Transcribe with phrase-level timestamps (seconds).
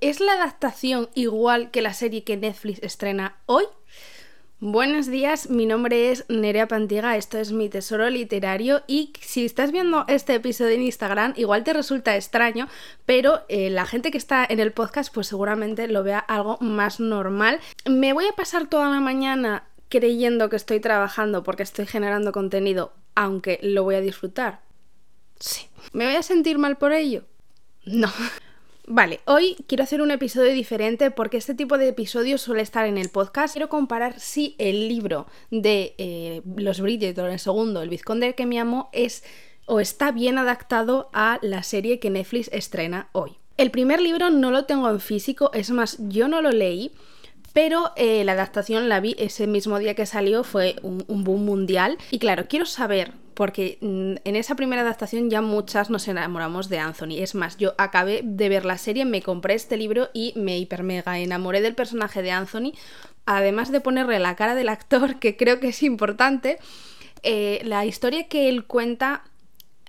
[0.00, 3.64] ¿Es la adaptación igual que la serie que Netflix estrena hoy?
[4.60, 9.72] Buenos días, mi nombre es Nerea Pantiga, esto es mi tesoro literario y si estás
[9.72, 12.68] viendo este episodio en Instagram igual te resulta extraño,
[13.06, 17.00] pero eh, la gente que está en el podcast pues seguramente lo vea algo más
[17.00, 17.58] normal.
[17.84, 22.92] Me voy a pasar toda la mañana creyendo que estoy trabajando porque estoy generando contenido,
[23.16, 24.60] aunque lo voy a disfrutar.
[25.40, 25.66] Sí.
[25.92, 27.24] ¿Me voy a sentir mal por ello?
[27.84, 28.12] No.
[28.90, 32.96] Vale, hoy quiero hacer un episodio diferente porque este tipo de episodios suele estar en
[32.96, 33.52] el podcast.
[33.52, 38.58] Quiero comparar si el libro de eh, Los Bridgerton, el segundo, El Vizconde que me
[38.58, 39.24] amo, es
[39.66, 43.36] o está bien adaptado a la serie que Netflix estrena hoy.
[43.58, 46.90] El primer libro no lo tengo en físico, es más, yo no lo leí,
[47.52, 51.98] pero eh, la adaptación la vi ese mismo día que salió, fue un boom mundial.
[52.10, 56.80] Y claro, quiero saber porque mm, en esa primera adaptación ya muchas nos enamoramos de
[56.80, 57.18] Anthony.
[57.18, 60.82] Es más, yo acabé de ver la serie, me compré este libro y me hiper
[60.82, 62.72] mega enamoré del personaje de Anthony,
[63.26, 66.58] además de ponerle la cara del actor, que creo que es importante.
[67.22, 69.22] Eh, la historia que él cuenta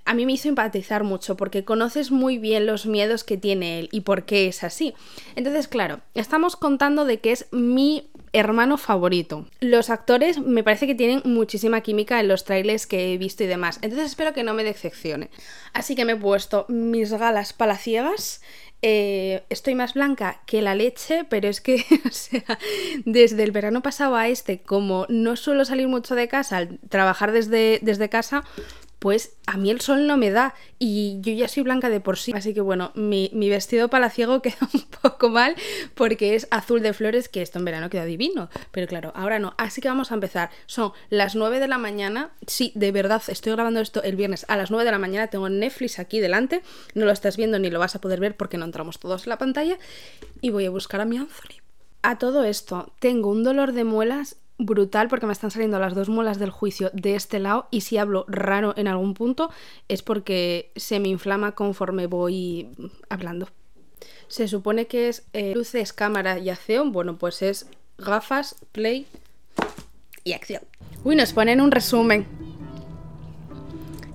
[0.04, 3.88] a mí me hizo empatizar mucho porque conoces muy bien los miedos que tiene él
[3.90, 4.94] y por qué es así.
[5.34, 9.46] Entonces, claro, estamos contando de que es mi hermano favorito.
[9.60, 13.46] Los actores me parece que tienen muchísima química en los trailers que he visto y
[13.46, 13.78] demás.
[13.82, 15.30] Entonces espero que no me decepcione.
[15.72, 18.40] Así que me he puesto mis galas palaciegas.
[18.82, 22.58] Eh, estoy más blanca que la leche, pero es que, o sea,
[23.04, 27.32] desde el verano pasado a este, como no suelo salir mucho de casa, al trabajar
[27.32, 28.42] desde, desde casa,
[29.00, 32.18] pues a mí el sol no me da y yo ya soy blanca de por
[32.18, 32.32] sí.
[32.34, 35.56] Así que bueno, mi, vestido palaciego queda un poco mal
[35.94, 38.50] porque es azul de flores, que esto en verano queda divino.
[38.70, 39.54] Pero claro, ahora no.
[39.56, 40.50] Así que vamos a empezar.
[40.66, 42.30] Son las 9 de la mañana.
[42.46, 45.28] Sí, de verdad, estoy grabando esto el viernes a las 9 de la mañana.
[45.28, 46.62] Tengo Netflix aquí delante.
[46.94, 49.30] No lo estás viendo ni lo vas a poder ver porque no entramos todos en
[49.30, 49.78] la pantalla.
[50.42, 51.56] Y voy a buscar a mi Anthony.
[52.02, 56.08] A todo esto, tengo un dolor de muelas brutal porque me están saliendo las dos
[56.08, 59.50] muelas del juicio de este lado y si hablo raro en algún punto
[59.88, 62.68] es porque se me inflama conforme voy
[63.08, 63.48] hablando.
[64.28, 66.92] Se supone que es eh, luces, cámara y acción.
[66.92, 67.66] Bueno, pues es
[67.98, 69.06] gafas, play
[70.22, 70.62] y acción.
[71.02, 72.26] Uy, nos ponen un resumen.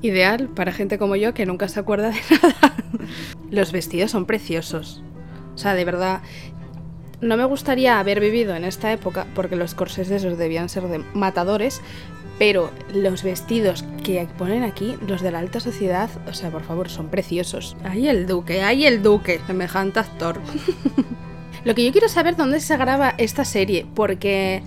[0.02, 2.76] Ideal para gente como yo que nunca se acuerda de nada.
[3.52, 5.02] Los vestidos son preciosos.
[5.56, 6.22] O sea, de verdad,
[7.22, 11.00] no me gustaría haber vivido en esta época porque los corsés esos debían ser de
[11.14, 11.82] matadores,
[12.38, 16.90] pero los vestidos que ponen aquí, los de la alta sociedad, o sea, por favor,
[16.90, 17.78] son preciosos.
[17.84, 20.40] Ahí el duque, ahí el duque, semejante actor.
[21.66, 24.62] Lo que yo quiero saber dónde se graba esta serie, porque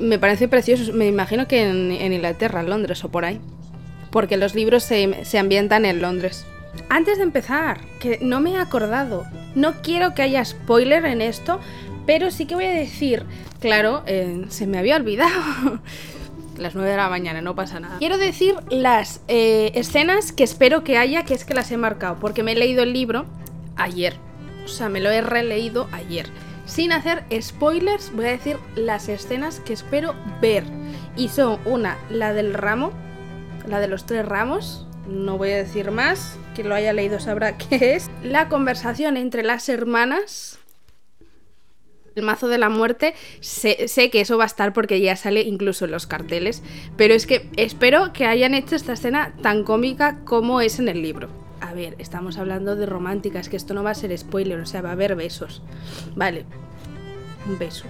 [0.00, 0.92] me parece precioso.
[0.92, 3.40] Me imagino que en, Inglaterra, en Londres o por ahí.
[4.10, 6.46] Porque los libros se, se ambientan en Londres.
[6.88, 11.60] Antes de empezar, que no me he acordado, no quiero que haya spoiler en esto,
[12.06, 13.24] pero sí que voy a decir,
[13.60, 15.80] claro, eh, se me había olvidado.
[16.58, 17.98] las 9 de la mañana, no pasa nada.
[17.98, 22.16] Quiero decir las eh, escenas que espero que haya, que es que las he marcado,
[22.20, 23.26] porque me he leído el libro
[23.76, 24.16] ayer.
[24.64, 26.26] O sea, me lo he releído ayer.
[26.64, 30.64] Sin hacer spoilers, voy a decir las escenas que espero ver.
[31.16, 32.92] Y son una, la del ramo,
[33.66, 37.56] la de los tres ramos, no voy a decir más, quien lo haya leído sabrá
[37.58, 38.10] qué es.
[38.22, 40.58] La conversación entre las hermanas.
[42.14, 43.76] El mazo de la muerte, sé,
[44.10, 46.62] que eso va a estar porque ya sale incluso en los carteles,
[46.96, 51.02] pero es que espero que hayan hecho esta escena tan cómica como es en el
[51.02, 51.28] libro.
[51.60, 54.80] A ver, estamos hablando de románticas, que esto no va a ser spoiler, o sea,
[54.80, 55.60] va a haber besos.
[56.14, 56.46] Vale,
[57.46, 57.84] un beso.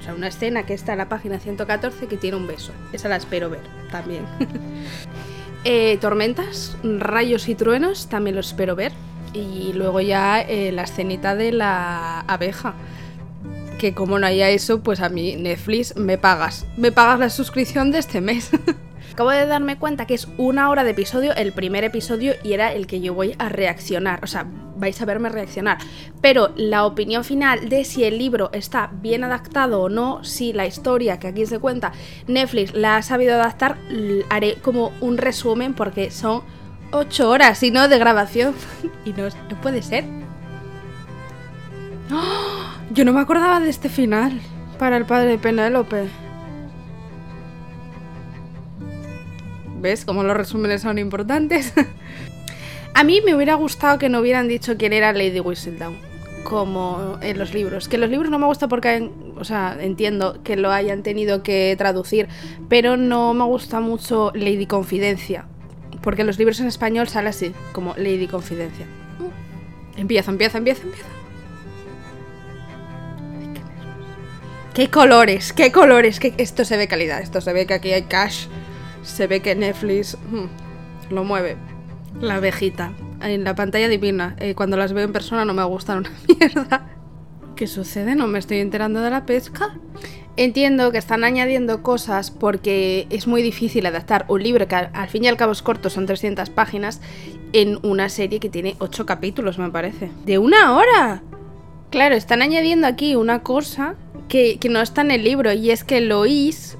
[0.00, 2.72] O sea, una escena que está en la página 114 que tiene un beso.
[2.94, 3.60] Esa la espero ver
[3.90, 4.24] también.
[5.64, 8.92] Eh, tormentas, rayos y truenos, también los espero ver.
[9.34, 12.74] Y luego ya eh, la escenita de la abeja.
[13.78, 16.66] Que como no haya eso, pues a mí Netflix me pagas.
[16.76, 18.50] Me pagas la suscripción de este mes.
[19.12, 22.72] Acabo de darme cuenta que es una hora de episodio, el primer episodio, y era
[22.72, 24.20] el que yo voy a reaccionar.
[24.22, 25.78] O sea, vais a verme reaccionar.
[26.20, 30.66] Pero la opinión final de si el libro está bien adaptado o no, si la
[30.66, 31.92] historia que aquí se cuenta
[32.26, 33.76] Netflix la ha sabido adaptar,
[34.30, 36.42] haré como un resumen porque son
[36.92, 38.54] 8 horas, y no de grabación.
[39.04, 39.28] y no,
[39.62, 40.04] puede ser.
[42.12, 42.74] ¡Oh!
[42.92, 44.40] Yo no me acordaba de este final
[44.78, 46.08] para el padre de Penélope.
[49.80, 51.72] ¿Ves cómo los resúmenes son importantes?
[52.94, 55.96] a mí me hubiera gustado que no hubieran dicho quién era Lady Whistledown,
[56.44, 57.88] como en los libros.
[57.88, 61.74] Que los libros no me gusta porque, o sea, entiendo que lo hayan tenido que
[61.78, 62.28] traducir,
[62.68, 65.46] pero no me gusta mucho Lady Confidencia,
[66.02, 68.86] porque en los libros en español sale así, como Lady Confidencia.
[69.96, 71.20] Empieza, empieza, empieza, empieza.
[74.74, 78.02] qué colores, qué colores, que esto se ve calidad, esto se ve que aquí hay
[78.04, 78.46] cash,
[79.02, 81.56] se ve que Netflix mm, lo mueve.
[82.20, 82.92] La abejita,
[83.22, 86.88] en la pantalla divina, eh, cuando las veo en persona no me gustan una mierda.
[87.56, 88.14] ¿Qué sucede?
[88.14, 89.78] No me estoy enterando de la pesca.
[90.36, 95.24] Entiendo que están añadiendo cosas porque es muy difícil adaptar un libro que al, fin
[95.24, 97.02] y al cabo es corto, son 300 páginas,
[97.52, 100.10] en una serie que tiene 8 capítulos, me parece.
[100.24, 101.22] ¡De una hora!
[101.90, 103.96] Claro, están añadiendo aquí una cosa
[104.28, 106.78] que, no está en el libro y es que Lois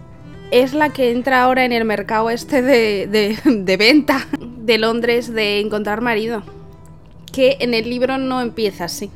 [0.51, 5.33] es la que entra ahora en el mercado este de, de, de venta de Londres
[5.33, 6.43] de encontrar marido.
[7.33, 9.11] Que en el libro no empieza así.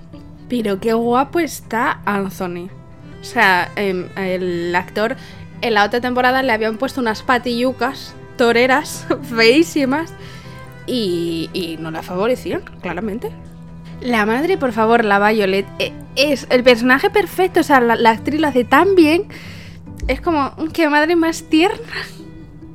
[0.48, 2.68] Pero qué guapo está Anthony.
[3.20, 5.16] O sea, em, el actor
[5.62, 10.12] en la otra temporada le habían puesto unas patillucas toreras feísimas
[10.86, 13.30] y, y no la favorecían, claramente.
[14.00, 17.60] La madre, por favor, la Violet, eh, es el personaje perfecto.
[17.60, 19.24] O sea, la, la actriz lo hace tan bien.
[20.06, 21.78] Es como, qué madre más tierna.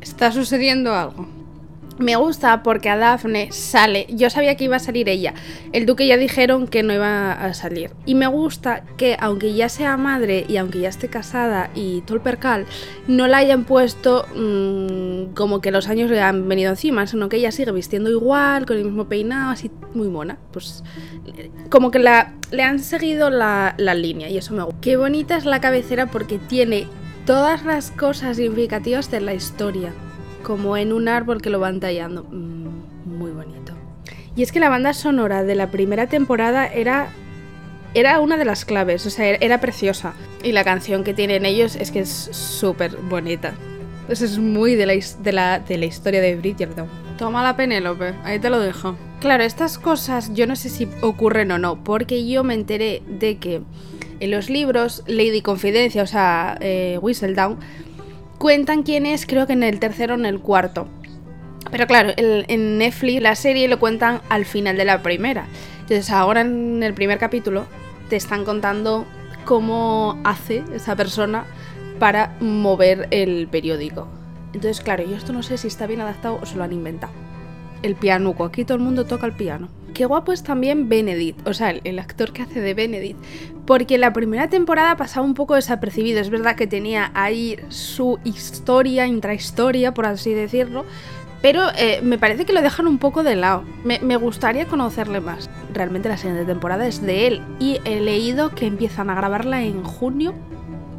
[0.01, 1.27] Está sucediendo algo.
[1.99, 4.07] Me gusta porque a Daphne sale.
[4.09, 5.33] Yo sabía que iba a salir ella.
[5.73, 7.91] El duque ya dijeron que no iba a salir.
[8.05, 12.15] Y me gusta que, aunque ya sea madre y aunque ya esté casada y todo
[12.15, 12.65] el percal,
[13.07, 17.35] no la hayan puesto mmm, como que los años le han venido encima, sino que
[17.35, 20.37] ella sigue vistiendo igual, con el mismo peinado, así muy mona.
[20.53, 20.85] Pues
[21.69, 24.79] como que la, le han seguido la, la línea y eso me gusta.
[24.79, 26.87] Qué bonita es la cabecera porque tiene
[27.29, 29.93] todas las cosas significativas de la historia
[30.41, 32.23] como en un árbol que lo van tallando.
[32.23, 33.73] Mm, muy bonito.
[34.35, 37.09] Y es que la banda sonora de la primera temporada era
[37.93, 40.13] era una de las claves, o sea, era preciosa.
[40.41, 43.53] Y la canción que tienen ellos es que es súper bonita.
[44.07, 46.87] Eso es muy de la, de, la, de la historia de Bridgerton.
[47.19, 48.95] Toma la Penélope, ahí te lo dejo.
[49.19, 53.37] Claro, estas cosas yo no sé si ocurren o no, porque yo me enteré de
[53.37, 53.61] que
[54.19, 57.57] en los libros Lady Confidencia, o sea, eh, Whistledown,
[58.37, 60.87] cuentan quién es, creo que en el tercero o en el cuarto.
[61.71, 65.47] Pero claro, en Netflix la serie lo cuentan al final de la primera.
[65.81, 67.65] Entonces ahora en el primer capítulo
[68.09, 69.05] te están contando
[69.45, 71.45] cómo hace esa persona
[71.99, 74.07] para mover el periódico.
[74.53, 77.13] Entonces, claro, yo esto no sé si está bien adaptado o se lo han inventado.
[77.83, 79.69] El pianuco, aquí todo el mundo toca el piano.
[79.99, 83.21] Qué guapo es también Benedict, o sea, el, actor que hace de Benedict.
[83.65, 86.21] Porque la primera temporada pasaba un poco desapercibido.
[86.21, 90.85] Es verdad que tenía ahí su historia, intrahistoria, por así decirlo.
[91.41, 93.65] Pero eh, me parece que lo dejan un poco de lado.
[93.83, 95.49] Me, gustaría conocerle más.
[95.73, 97.41] Realmente la siguiente temporada es de él.
[97.59, 100.33] Y he leído que empiezan a grabarla en junio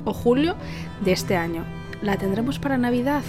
[0.05, 0.57] o julio
[1.03, 1.65] de este año.
[2.03, 3.23] ¿La tendremos para Navidad?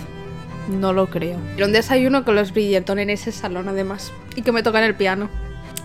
[0.68, 1.40] No lo creo.
[1.56, 4.12] Pero un desayuno con los Bridgerton en ese salón además.
[4.36, 5.30] Y que me tocan el piano.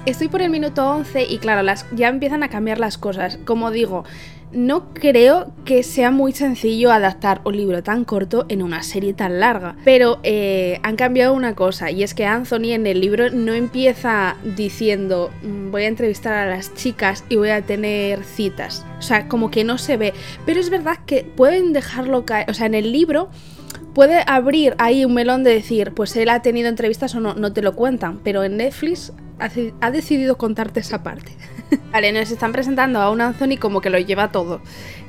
[0.06, 3.41] Estoy por el minuto 11 y claro, las, ya empiezan a cambiar las cosas.
[3.44, 4.05] Como digo,
[4.53, 9.41] no creo que sea muy sencillo adaptar un libro tan corto en una serie tan
[9.41, 9.75] larga.
[9.85, 14.37] Pero eh, han cambiado una cosa y es que Anthony en el libro no empieza
[14.44, 18.87] diciendo mm, voy a entrevistar a las chicas y voy a tener citas.
[19.00, 20.14] O sea, como que no se ve.
[20.47, 22.49] Pero es verdad que pueden dejarlo caer.
[22.49, 23.29] O sea, en el libro
[23.93, 27.53] puede abrir ahí un melón de decir, pues él ha tenido entrevistas o no, no
[27.53, 28.20] te lo cuentan.
[28.23, 31.33] Pero en Netflix ha decidido contarte esa parte.
[31.93, 34.60] vale, nos están presentando a un Anthony como que lo lleva todo.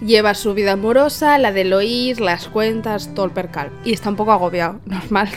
[0.01, 3.71] Lleva su vida amorosa, la de Lois, las cuentas, todo el percal.
[3.83, 5.29] Y está un poco agobiado, normal.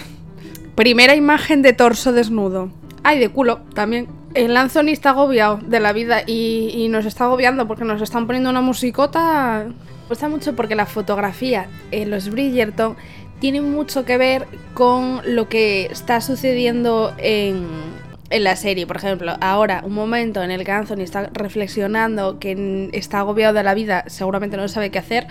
[0.75, 2.71] Primera imagen de torso desnudo.
[3.03, 4.09] Ay, de culo también.
[4.35, 8.26] El Anthony está agobiado de la vida y, y nos está agobiando porque nos están
[8.26, 9.67] poniendo una musicota.
[9.67, 12.97] Me gusta mucho porque la fotografía en los Bridgerton
[13.41, 17.67] tiene mucho que ver con lo que está sucediendo en,
[18.31, 22.89] en la serie, por ejemplo, ahora, un momento en el que Anthony está reflexionando, que
[22.93, 25.27] está agobiado de la vida, seguramente no sabe qué hacer,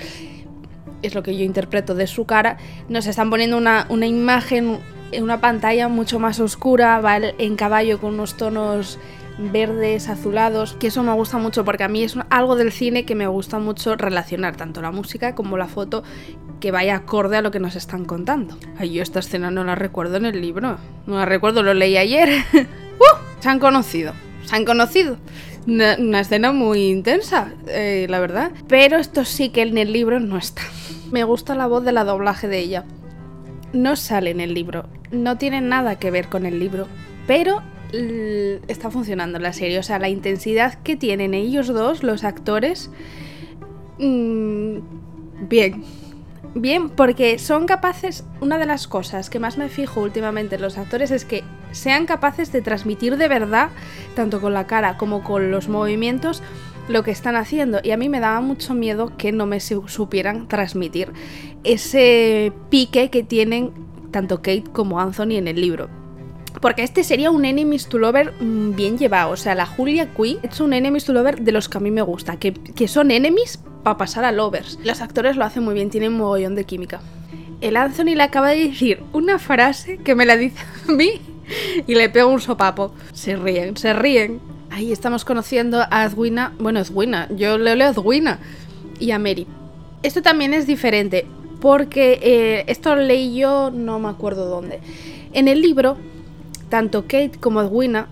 [1.02, 2.58] es lo que yo interpreto de su cara,
[2.90, 4.80] nos están poniendo una, una imagen
[5.12, 9.00] en una pantalla mucho más oscura, va en caballo con unos tonos
[9.40, 13.16] verdes, azulados, que eso me gusta mucho porque a mí es algo del cine que
[13.16, 16.04] me gusta mucho relacionar, tanto la música como la foto,
[16.60, 18.58] que vaya acorde a lo que nos están contando.
[18.78, 20.78] Ay, yo esta escena no la recuerdo en el libro,
[21.08, 22.30] no la recuerdo, lo leí ayer.
[23.40, 24.14] Se han conocido,
[24.46, 25.18] se han conocido.
[25.68, 28.52] Una, una escena muy intensa, eh, la verdad.
[28.68, 30.64] Pero esto sí que en el libro no está.
[31.12, 32.86] Me gusta la voz de la doblaje de ella.
[33.74, 36.88] No sale en el libro, no tiene nada que ver con el libro,
[37.28, 37.62] pero
[38.68, 39.80] está funcionando la serie.
[39.80, 42.90] O sea, la intensidad que tienen ellos dos, los actores,
[44.00, 44.80] mmm,
[45.48, 45.84] bien.
[46.56, 50.80] Bien, porque son capaces, una de las cosas que más me fijo últimamente en los
[50.80, 53.70] actores es que sean capaces de transmitir de verdad,
[54.16, 56.42] tanto con la cara como con los movimientos,
[56.90, 60.48] lo que están haciendo y a mí me daba mucho miedo que no me supieran
[60.48, 61.14] transmitir
[61.64, 63.72] ese pique que tienen
[64.12, 65.88] tanto Kate como Anthony en el libro.
[66.62, 69.32] Porque este sería un enemies to lover mm, bien llevado.
[69.32, 71.92] O sea, la Julia Quinn es un enemies to lover de los que a mí
[71.92, 72.38] me gusta.
[72.38, 74.80] Que, que son enemies para pasar a lovers.
[74.84, 77.02] Los actores lo hacen muy bien, tienen un mogollón de química.
[77.62, 81.22] El Anthony le acaba de decir una frase que me la dice a mí
[81.88, 82.94] y le pego un sopapo.
[83.14, 84.40] Se ríen, se ríen.
[84.70, 86.54] Ahí estamos conociendo a Edwina.
[86.60, 88.40] Bueno, Edwina, yo le leo Edwina.
[89.00, 89.48] Y a Mary.
[90.04, 91.26] Esto también es diferente.
[91.60, 94.80] Porque eh, esto leí yo, no me acuerdo dónde.
[95.34, 95.98] En el libro,
[96.70, 98.08] tanto Kate como Edwina.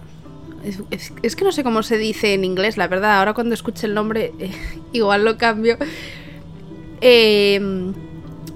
[1.22, 3.20] Es, que no sé cómo se dice en inglés, la verdad.
[3.20, 4.34] Ahora cuando escuche el nombre,
[4.92, 5.78] igual lo cambio.
[7.00, 7.94] Eh,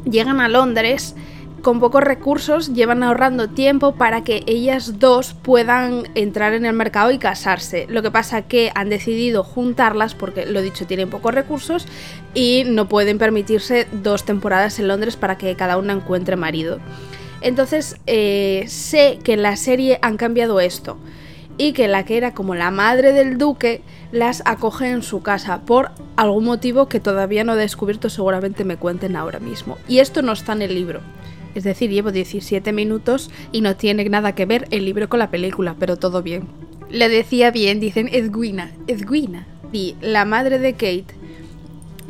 [0.09, 1.15] llegan a Londres
[1.61, 7.11] con pocos recursos llevan ahorrando tiempo para que ellas dos puedan entrar en el mercado
[7.11, 7.85] y casarse.
[7.89, 11.87] Lo que pasa que han decidido juntarlas porque, lo dicho, tienen pocos recursos
[12.33, 16.79] y no pueden permitirse dos temporadas en Londres para que cada una encuentre marido.
[17.41, 20.97] Entonces eh, sé que en la serie han cambiado esto
[21.57, 25.61] y que la que era como la madre del duque las acoge en su casa
[25.61, 29.77] por algún motivo que todavía no he descubierto, seguramente me cuenten ahora mismo.
[29.87, 31.01] Y esto no está en el libro.
[31.55, 35.31] Es decir, llevo 17 minutos y no tiene nada que ver el libro con la
[35.31, 36.47] película, pero todo bien.
[36.89, 39.47] Le decía bien, dicen Edwina, Edwina.
[39.71, 41.21] Y la madre de Kate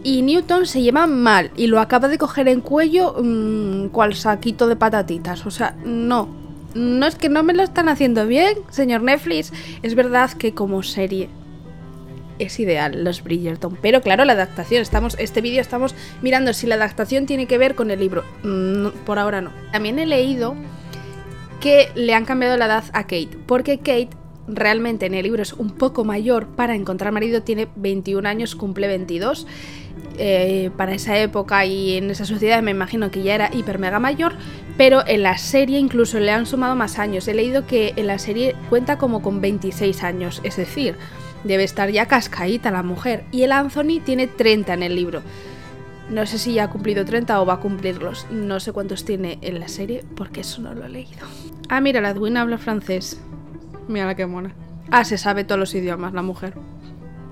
[0.03, 4.67] y Newton se llevan mal y lo acaba de coger en cuello mmm, cual saquito
[4.67, 5.45] de patatitas.
[5.45, 6.41] O sea, no.
[6.74, 9.51] No es que no me lo están haciendo bien, señor Netflix.
[9.81, 11.29] Es verdad que como serie
[12.41, 13.77] es ideal, los Bridgerton.
[13.81, 17.75] Pero claro, la adaptación, estamos, este vídeo estamos mirando si la adaptación tiene que ver
[17.75, 18.24] con el libro.
[19.05, 19.51] por ahora no.
[19.71, 20.55] También he leído
[21.60, 24.10] que le han cambiado la edad a Kate, porque Kate
[24.48, 28.88] realmente en el libro es un poco mayor para encontrar marido, tiene 21 años, cumple
[28.88, 29.48] 22.
[30.17, 34.00] Eh, para esa época y en esa sociedad me imagino que ya era hiper mega
[34.00, 34.33] mayor,
[34.77, 37.27] pero en la serie incluso le han sumado más años.
[37.27, 40.95] He leído que en la serie cuenta como con 26 años, es decir,
[41.43, 43.24] Debe estar ya cascaíta la mujer.
[43.31, 45.21] Y el Anthony tiene 30 en el libro.
[46.10, 48.27] No sé si ya ha cumplido 30 o va a cumplirlos.
[48.31, 51.25] No sé cuántos tiene en la serie porque eso no lo he leído.
[51.69, 53.21] Ah, mira, la Edwin habla francés.
[53.88, 54.53] Mira la que mona.
[54.91, 56.53] Ah, se sabe todos los idiomas la mujer.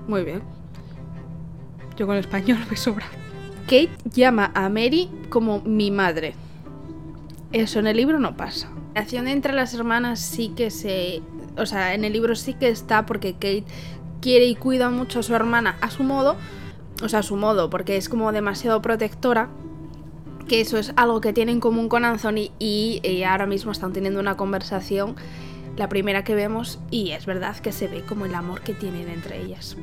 [0.08, 0.42] Muy bien.
[1.96, 3.06] Yo con el español me sobra.
[3.64, 6.34] Kate llama a Mary como mi madre.
[7.52, 8.68] Eso en el libro no pasa.
[8.94, 11.20] La relación entre las hermanas sí que se...
[11.56, 13.64] O sea, en el libro sí que está porque Kate
[14.20, 16.36] quiere y cuida mucho a su hermana a su modo,
[17.02, 19.48] o sea, a su modo, porque es como demasiado protectora,
[20.48, 24.20] que eso es algo que tiene en común con Anthony y ahora mismo están teniendo
[24.20, 25.16] una conversación,
[25.76, 29.08] la primera que vemos, y es verdad que se ve como el amor que tienen
[29.08, 29.76] entre ellas.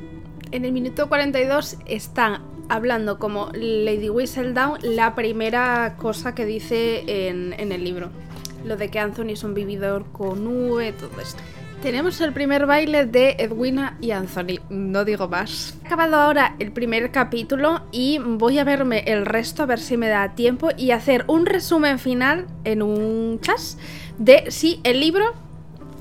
[0.50, 7.54] En el minuto 42 están hablando como Lady Whistledown la primera cosa que dice en,
[7.58, 8.10] en el libro.
[8.64, 11.42] Lo de que Anthony es un vividor con V, todo esto.
[11.82, 15.78] Tenemos el primer baile de Edwina y Anthony, no digo más.
[15.84, 19.96] He acabado ahora el primer capítulo y voy a verme el resto a ver si
[19.96, 23.78] me da tiempo y hacer un resumen final en un chas
[24.18, 25.34] de si el libro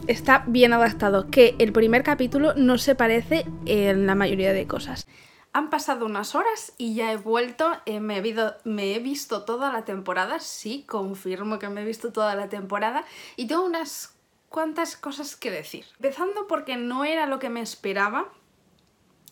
[0.08, 5.06] está bien adaptado, que el primer capítulo no se parece en la mayoría de cosas.
[5.54, 9.86] Han pasado unas horas y ya he vuelto, eh, he me he visto toda la
[9.86, 13.06] temporada, sí, confirmo que me he visto toda la temporada
[13.36, 14.17] y tengo unas
[14.50, 15.86] cuántas cosas que decir.
[15.96, 18.30] Empezando porque no era lo que me esperaba.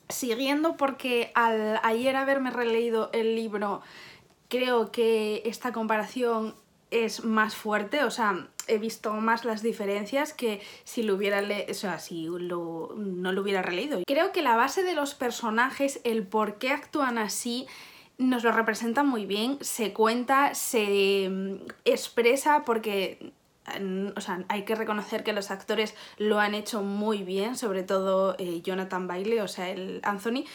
[0.08, 3.82] Siguiendo porque al ayer haberme releído el libro,
[4.50, 6.56] creo que esta comparación
[6.92, 11.74] es más fuerte, o sea, he visto más las diferencias que si lo hubiera o
[11.74, 14.02] sea, si no lo hubiera releído.
[14.06, 17.68] Creo que la base de los personajes, el por qué actúan así,
[18.18, 23.34] nos lo representa muy bien, se cuenta, se mm, expresa porque
[24.16, 28.36] o sea, hay que reconocer que los actores lo han hecho muy bien, sobre todo
[28.38, 30.46] eh, Jonathan Bailey, o sea, el Anthony.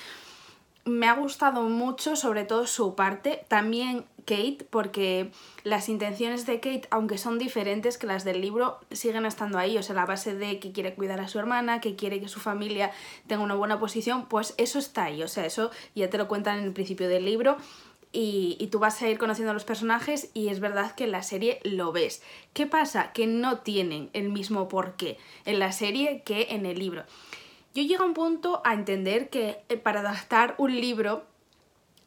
[0.87, 5.31] Me ha gustado mucho, sobre todo su parte, también Kate, porque
[5.63, 9.83] las intenciones de Kate, aunque son diferentes que las del libro, siguen estando ahí, o
[9.83, 12.93] sea, la base de que quiere cuidar a su hermana, que quiere que su familia
[13.27, 16.59] tenga una buena posición, pues eso está ahí, o sea, eso ya te lo cuentan
[16.59, 17.59] en el principio del libro
[18.13, 21.23] y, tú vas a ir conociendo a los personajes y es verdad que en la
[21.23, 22.23] serie lo ves.
[22.53, 23.13] ¿Qué pasa?
[23.13, 27.05] Que no tienen el mismo porqué en la serie que en el libro.
[27.75, 31.25] Yo llego a un punto a entender que eh, para adaptar un libro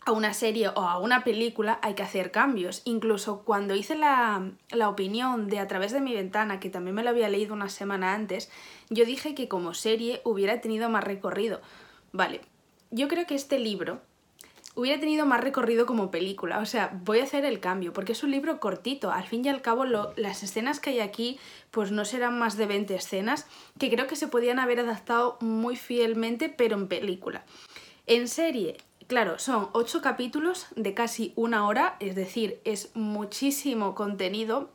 [0.05, 2.81] a una serie o a una película hay que hacer cambios.
[2.83, 7.03] Incluso cuando hice la, la, opinión de A través de mi ventana, que también me
[7.03, 8.51] lo había leído una semana antes,
[8.89, 11.61] yo dije que como serie hubiera tenido más recorrido.
[12.11, 12.41] Vale,
[12.91, 14.01] yo creo que este libro
[14.75, 16.59] hubiera tenido más recorrido como película.
[16.59, 19.11] O sea, voy a hacer el cambio, porque es un libro cortito.
[19.11, 21.39] Al fin y al cabo, las escenas que hay aquí,
[21.71, 23.47] pues no serán más de 20 escenas,
[23.79, 27.43] que creo que se podían haber adaptado muy fielmente, pero en película.
[28.07, 28.77] En serie,
[29.07, 34.69] claro, son 8 capítulos de casi una hora, es decir, es muchísimo contenido.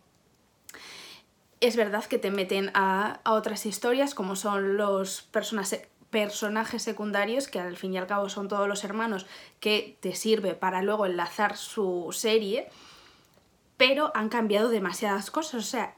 [1.60, 7.48] Es verdad que te meten a, a otras historias, como son los personajes personajes secundarios,
[7.48, 9.26] que al fin y al cabo son todos los hermanos,
[9.60, 12.68] que te sirve para luego enlazar su serie,
[13.76, 15.54] pero han cambiado demasiadas cosas.
[15.54, 15.94] O sea,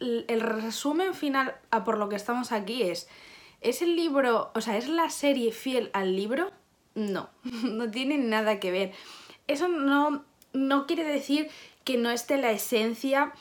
[0.00, 3.08] el resumen final a por lo que estamos aquí es,
[3.60, 6.50] ¿es el libro, o sea, es la serie fiel al libro?
[6.94, 8.92] No, no tiene nada que ver.
[9.46, 11.50] Eso no, no quiere decir
[11.84, 13.32] que no esté la esencia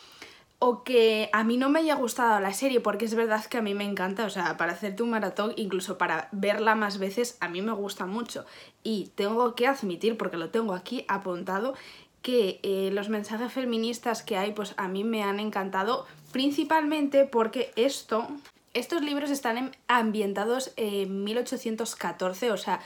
[0.63, 3.63] o que a mí no me haya gustado la serie, porque es verdad que a
[3.63, 7.49] mí me encanta, o sea, para hacerte un maratón, incluso para verla más veces, a
[7.49, 8.45] mí me gusta mucho.
[8.83, 11.73] Y tengo que admitir, porque lo tengo aquí apuntado,
[12.21, 17.71] que eh, los mensajes feministas que hay, pues a mí me han encantado, principalmente porque
[17.75, 18.27] esto,
[18.75, 22.81] estos libros están ambientados en 1814, o sea,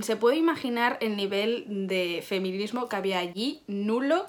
[0.00, 4.24] se puede imaginar el nivel de feminismo que había allí, nulo.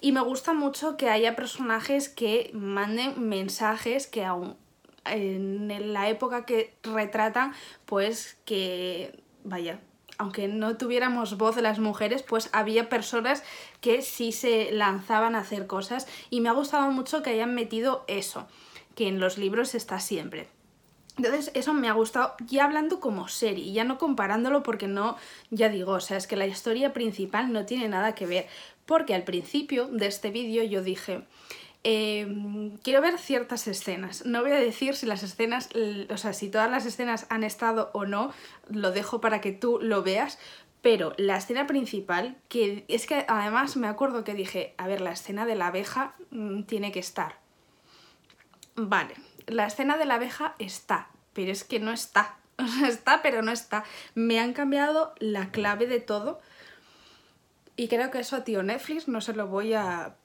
[0.00, 4.56] Y me gusta mucho que haya personajes que manden mensajes que aún
[5.04, 9.80] en la época que retratan, pues que, vaya,
[10.18, 13.42] aunque no tuviéramos voz de las mujeres, pues había personas
[13.80, 18.04] que sí se lanzaban a hacer cosas y me ha gustado mucho que hayan metido
[18.08, 18.46] eso,
[18.94, 20.48] que en los libros está siempre.
[21.16, 25.16] Entonces eso me ha gustado, ya hablando como serie, ya no comparándolo porque no,
[25.50, 28.46] ya digo, o sea, es que la historia principal no tiene nada que ver,
[28.86, 31.24] porque al principio de este vídeo yo dije,
[31.82, 34.24] em, quiero ver ciertas escenas.
[34.24, 35.68] No voy a decir si las escenas,
[36.08, 38.32] o sea, si todas las escenas han estado o no,
[38.70, 40.38] lo dejo para que tú lo veas.
[40.82, 45.10] Pero la escena principal, que es que además me acuerdo que dije, a ver, la
[45.10, 47.40] escena de la abeja mm, tiene que estar.
[48.76, 49.14] Vale,
[49.46, 52.36] la escena de la abeja está, pero es que no está.
[52.88, 53.84] Está, pero no está.
[54.14, 56.40] Me han cambiado la clave de todo
[57.76, 60.16] y creo que eso a tío Netflix no se lo voy a,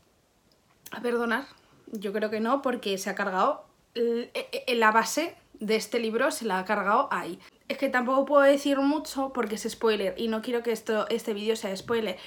[0.92, 1.46] a perdonar.
[1.92, 4.32] Yo creo que no, porque se ha cargado e,
[4.68, 7.40] e, la base de este libro, se la ha cargado ahí.
[7.68, 11.34] Es que tampoco puedo decir mucho porque es spoiler y no quiero que esto, este
[11.34, 12.18] vídeo sea spoiler.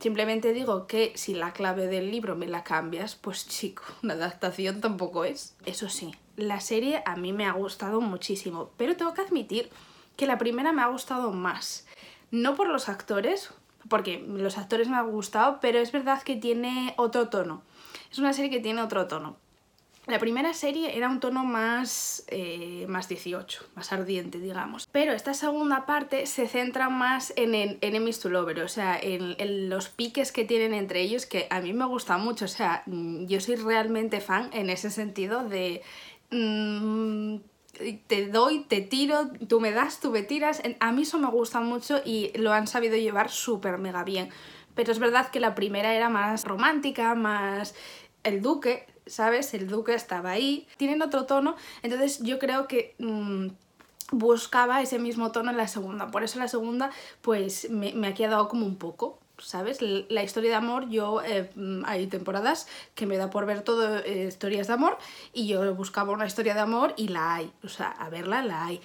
[0.00, 4.80] Simplemente digo que si la clave del libro me la cambias, pues chico, una adaptación
[4.80, 5.56] tampoco es.
[5.64, 9.70] Eso sí, la serie a mí me ha gustado muchísimo, pero tengo que admitir
[10.16, 11.86] que la primera me ha gustado más.
[12.30, 13.50] No por los actores,
[13.88, 17.62] porque los actores me han gustado, pero es verdad que tiene otro tono.
[18.10, 19.36] Es una serie que tiene otro tono.
[20.08, 24.88] La primera serie era un tono más, eh, más 18, más ardiente, digamos.
[24.90, 29.70] Pero esta segunda parte se centra más en el enemies to lover, o sea, en,
[29.70, 32.46] los piques que tienen entre ellos, que a mí me gusta mucho.
[32.46, 35.82] O sea, mm, yo soy realmente fan en ese sentido de...
[36.30, 37.36] Mm,
[38.06, 40.62] te doy, te tiro, tú me das, tú me tiras.
[40.80, 44.30] A mí eso me gusta mucho y lo han sabido llevar súper mega bien.
[44.74, 47.74] Pero es verdad que la primera era más romántica, más
[48.24, 49.52] el duque, ¿sabes?
[49.54, 50.66] El duque estaba ahí.
[50.76, 52.94] Tienen otro tono, entonces yo creo que...
[52.98, 53.48] Mm,
[54.14, 56.90] buscaba ese mismo tono en la segunda, por eso la segunda
[57.22, 59.80] pues me, me ha quedado como un poco, ¿sabes?
[59.80, 63.98] La historia de amor, yo eh, mm, hay temporadas que me da por ver todo
[63.98, 64.98] eh, historias de amor
[65.32, 68.64] y yo buscaba una historia de amor y la hay, o sea, a verla la
[68.64, 68.80] hay,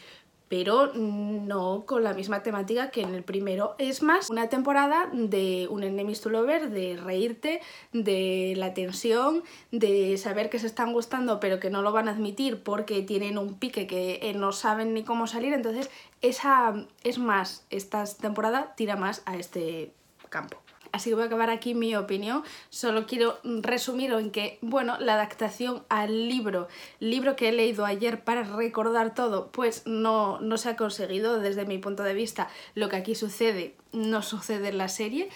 [0.50, 3.76] pero no con la misma temática que en el primero.
[3.78, 10.17] Es más una temporada de un enemies to lover, de reírte, de la tensión, de
[10.17, 13.56] saber que se están gustando pero que no lo van a admitir porque tienen un
[13.56, 15.89] pique que eh, no saben ni cómo salir, entonces
[16.22, 19.91] esa es más, esta temporada tira más a este
[20.30, 20.58] campo.
[20.92, 22.44] Así que voy a acabar aquí mi opinión.
[22.70, 26.68] Solo quiero resumir en que, bueno, la adaptación al libro,
[27.00, 31.66] libro que he leído ayer para recordar todo, pues no, no se ha conseguido desde
[31.66, 32.48] mi punto de vista.
[32.74, 35.30] Lo que aquí sucede no sucede en la serie,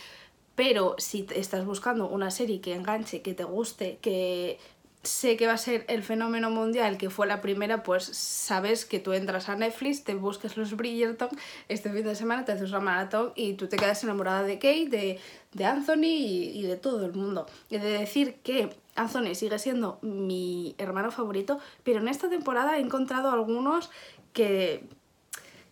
[0.56, 4.60] pero si estás buscando una serie que enganche, que te guste, que
[5.04, 9.00] sé que va a ser el fenómeno mundial que fue la primera, pues sabes que
[9.00, 11.30] tú entras a Netflix, te buscas los Bridgerton,
[11.70, 14.90] este fin de semana te haces una maratón y tú te quedas enamorada de Kate,
[14.90, 15.20] de,
[15.54, 17.48] de Anthony y, de todo el mundo.
[17.70, 22.82] Y de decir que Anthony sigue siendo mi hermano favorito, pero en esta temporada he
[22.82, 23.90] encontrado algunos
[24.34, 24.84] que,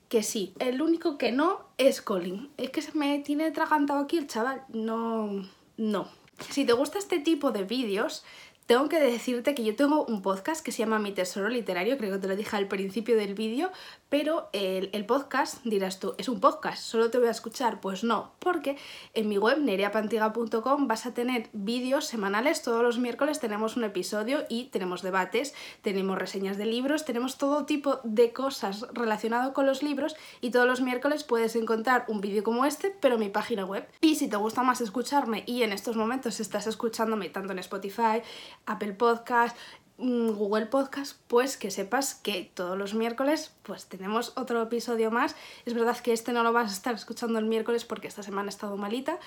[0.08, 0.54] que sí.
[0.58, 2.50] El único que no es Colin.
[2.58, 4.64] Es que se me tiene atragantado aquí el chaval.
[4.70, 5.46] No,
[5.78, 6.08] no.
[6.50, 8.24] Si te gusta este tipo de vídeos,
[8.70, 12.12] tengo que decirte que yo tengo un podcast que se llama Mi Tesoro Literario, creo
[12.12, 13.72] que te lo dije al principio del vídeo,
[14.10, 17.82] pero el, el, podcast, dirás tú, es un podcast, solo te voy a escuchar.
[17.82, 18.78] Pues no, porque
[19.16, 24.46] en mi web nereapantiga.com vas a tener vídeos semanales, todos los miércoles tenemos un episodio
[24.50, 29.82] y tenemos debates, tenemos reseñas de libros, tenemos todo tipo de cosas relacionado con los
[29.82, 33.66] libros y todos los miércoles puedes encontrar un vídeo como este, pero en mi página
[33.66, 33.88] web.
[34.00, 38.22] Y si te gusta más escucharme y en estos momentos estás escuchándome tanto en Spotify,
[38.66, 39.58] Apple Podcast,
[39.98, 45.36] mm, Google Podcast, pues que sepas que todos los miércoles pues tenemos otro episodio más.
[45.66, 48.48] Es verdad que este no lo vas a estar escuchando el miércoles porque esta semana
[48.48, 49.20] he estado malita,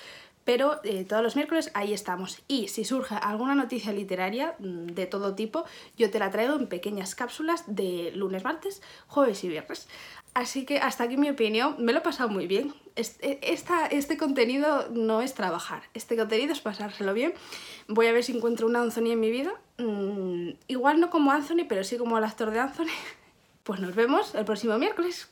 [0.44, 2.42] pero eh, todos los miércoles ahí estamos.
[2.48, 5.64] Y si surge alguna noticia literaria mm, de todo tipo,
[5.96, 9.88] yo te la traigo en pequeñas cápsulas de lunes, martes, jueves y viernes.
[10.34, 12.74] Así que hasta aquí mi opinión, me lo he pasado muy bien.
[12.96, 17.34] Este, este contenido no es trabajar, este contenido es pasárselo bien.
[17.88, 19.52] Voy a ver si encuentro una Anthony en mi vida.
[19.78, 22.86] Mm, igual no como Anthony, pero sí como el actor de Anthony.
[23.62, 25.28] Pues nos vemos el próximo miércoles.